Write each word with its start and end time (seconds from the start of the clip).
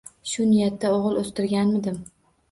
Shu 0.29 0.45
niyatda 0.51 0.89
oʻgʻil 0.95 1.19
oʻstirganmidim? 1.23 2.01